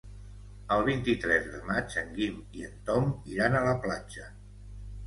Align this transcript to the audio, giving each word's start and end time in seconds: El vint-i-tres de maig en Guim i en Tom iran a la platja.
El 0.75 0.85
vint-i-tres 0.87 1.45
de 1.57 1.61
maig 1.67 1.99
en 2.03 2.09
Guim 2.17 2.41
i 2.63 2.67
en 2.71 2.75
Tom 2.89 3.15
iran 3.37 3.61
a 3.63 3.67
la 3.71 3.79
platja. 3.87 4.31